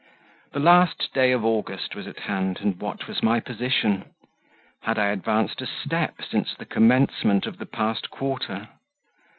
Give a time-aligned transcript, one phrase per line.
[0.53, 4.05] The last day of August was at hand, and what was my position?
[4.81, 8.69] Had I advanced a step since the commencement of the past quarter?